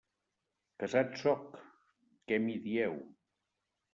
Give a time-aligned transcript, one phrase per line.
[0.83, 1.59] Casat sóc,
[2.31, 2.95] què m'hi dieu?